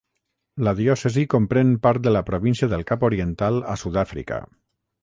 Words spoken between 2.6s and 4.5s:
del Cap Oriental a Sud-àfrica.